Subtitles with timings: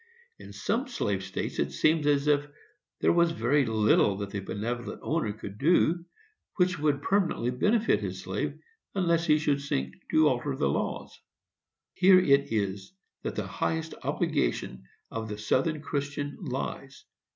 [0.39, 2.47] In some slave states it seems as if
[3.01, 6.03] there was very little that the benevolent owner could do
[6.55, 8.57] which should permanently benefit his slave,
[8.95, 11.19] unless he should seek to alter the laws.
[11.93, 17.05] Here it is that the highest obligation of the Southern Christian lies.